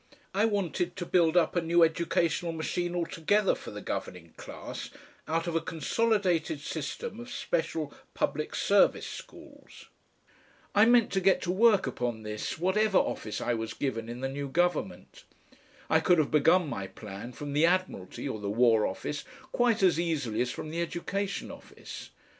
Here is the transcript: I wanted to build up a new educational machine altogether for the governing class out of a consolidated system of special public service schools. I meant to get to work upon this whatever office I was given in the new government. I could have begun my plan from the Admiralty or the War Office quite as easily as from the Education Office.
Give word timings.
I 0.33 0.45
wanted 0.45 0.95
to 0.95 1.05
build 1.05 1.37
up 1.37 1.55
a 1.55 1.61
new 1.61 1.83
educational 1.83 2.53
machine 2.53 2.95
altogether 2.95 3.53
for 3.53 3.69
the 3.69 3.81
governing 3.83 4.33
class 4.35 4.89
out 5.27 5.45
of 5.45 5.55
a 5.55 5.61
consolidated 5.61 6.59
system 6.59 7.19
of 7.19 7.29
special 7.29 7.93
public 8.15 8.55
service 8.55 9.05
schools. 9.05 9.89
I 10.73 10.85
meant 10.87 11.11
to 11.11 11.19
get 11.21 11.39
to 11.43 11.51
work 11.51 11.85
upon 11.85 12.23
this 12.23 12.57
whatever 12.57 12.97
office 12.97 13.39
I 13.41 13.53
was 13.53 13.75
given 13.75 14.09
in 14.09 14.21
the 14.21 14.27
new 14.27 14.47
government. 14.49 15.23
I 15.87 15.99
could 15.99 16.17
have 16.17 16.31
begun 16.31 16.67
my 16.67 16.87
plan 16.87 17.31
from 17.31 17.53
the 17.53 17.67
Admiralty 17.67 18.27
or 18.27 18.39
the 18.39 18.49
War 18.49 18.87
Office 18.87 19.23
quite 19.51 19.83
as 19.83 19.99
easily 19.99 20.41
as 20.41 20.49
from 20.49 20.71
the 20.71 20.81
Education 20.81 21.51
Office. 21.51 22.09